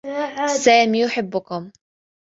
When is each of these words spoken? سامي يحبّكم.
سامي 0.59 0.99
يحبّكم. 0.99 1.71